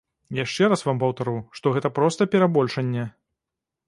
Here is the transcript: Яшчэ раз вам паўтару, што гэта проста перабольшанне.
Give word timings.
Яшчэ 0.43 0.69
раз 0.71 0.81
вам 0.87 1.01
паўтару, 1.03 1.35
што 1.59 1.73
гэта 1.75 1.91
проста 1.97 2.27
перабольшанне. 2.37 3.03